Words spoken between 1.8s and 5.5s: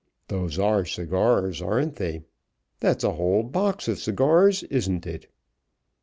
they? That's a whole box of cigars, isn't it?"